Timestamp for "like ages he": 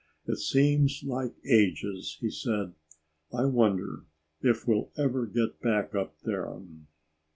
1.05-2.31